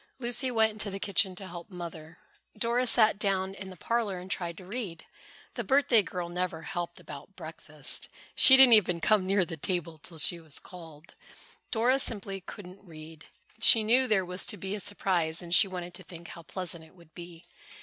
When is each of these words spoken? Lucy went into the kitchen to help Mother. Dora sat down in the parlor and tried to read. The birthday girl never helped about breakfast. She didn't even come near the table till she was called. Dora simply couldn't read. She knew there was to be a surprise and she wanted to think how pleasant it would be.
Lucy 0.17 0.49
went 0.49 0.71
into 0.71 0.89
the 0.89 0.97
kitchen 0.99 1.35
to 1.35 1.45
help 1.45 1.69
Mother. 1.69 2.17
Dora 2.57 2.87
sat 2.87 3.19
down 3.19 3.53
in 3.53 3.69
the 3.69 3.77
parlor 3.77 4.17
and 4.17 4.31
tried 4.31 4.57
to 4.57 4.65
read. 4.65 5.05
The 5.53 5.63
birthday 5.63 6.01
girl 6.01 6.27
never 6.27 6.63
helped 6.63 6.99
about 6.99 7.35
breakfast. 7.35 8.09
She 8.33 8.57
didn't 8.57 8.73
even 8.73 8.99
come 8.99 9.27
near 9.27 9.45
the 9.45 9.57
table 9.57 9.99
till 9.99 10.17
she 10.17 10.39
was 10.39 10.57
called. 10.57 11.13
Dora 11.69 11.99
simply 11.99 12.41
couldn't 12.41 12.83
read. 12.83 13.27
She 13.59 13.83
knew 13.83 14.07
there 14.07 14.25
was 14.25 14.47
to 14.47 14.57
be 14.57 14.73
a 14.73 14.79
surprise 14.79 15.39
and 15.43 15.53
she 15.53 15.67
wanted 15.67 15.93
to 15.93 16.01
think 16.03 16.29
how 16.29 16.41
pleasant 16.41 16.83
it 16.83 16.95
would 16.95 17.13
be. 17.13 17.45